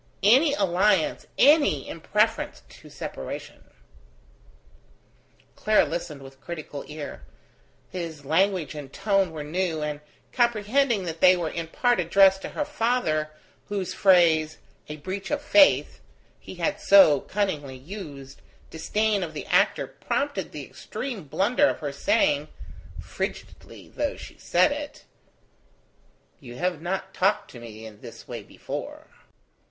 Any 0.23 0.55
alliance, 0.55 1.27
any, 1.37 1.87
in 1.87 2.01
preference 2.01 2.63
to 2.69 2.89
separation!" 2.89 3.63
Clara 5.55 5.85
listened 5.85 6.23
with 6.23 6.41
critical 6.41 6.83
ear. 6.87 7.21
His 7.87 8.25
language 8.25 8.73
and 8.73 8.91
tone 8.91 9.29
were 9.31 9.43
new; 9.43 9.83
and 9.83 10.01
comprehending 10.33 11.03
that 11.03 11.21
they 11.21 11.37
were 11.37 11.51
in 11.51 11.67
part 11.67 11.99
addressed 11.99 12.41
to 12.41 12.49
her 12.49 12.65
father, 12.65 13.29
whose 13.69 13.93
phrase: 13.93 14.57
"A 14.89 14.95
breach 14.97 15.29
of 15.29 15.39
faith": 15.39 15.99
he 16.39 16.55
had 16.55 16.81
so 16.81 17.19
cunningly 17.19 17.77
used, 17.77 18.41
disdain 18.71 19.21
of 19.21 19.35
the 19.35 19.45
actor 19.45 19.85
prompted 19.85 20.51
the 20.51 20.65
extreme 20.65 21.25
blunder 21.25 21.67
of 21.67 21.77
her 21.77 21.91
saying 21.91 22.47
frigidly 22.99 23.87
though 23.87 24.17
she 24.17 24.35
said 24.39 24.71
it: 24.71 25.05
"You 26.39 26.55
have 26.55 26.81
not 26.81 27.13
talked 27.13 27.51
to 27.51 27.59
me 27.59 27.85
in 27.85 28.01
this 28.01 28.27
way 28.27 28.41
before." 28.41 29.05